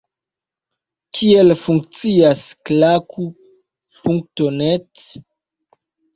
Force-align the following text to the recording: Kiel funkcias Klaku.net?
Kiel 1.17 1.49
funkcias 1.63 2.41
Klaku.net? 2.71 4.91